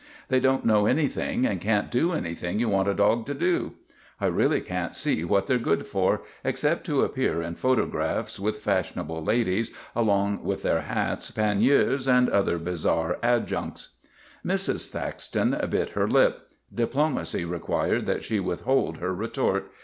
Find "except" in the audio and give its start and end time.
6.43-6.87